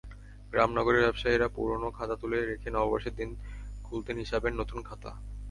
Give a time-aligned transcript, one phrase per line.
[0.51, 3.29] গ্রাম-নগরের ব্যবসায়ীরা পুরোনো খাতা তুলে রেখে নববর্ষের দিন
[3.83, 5.11] খুলতেন হিসাবের নতুন খাতা।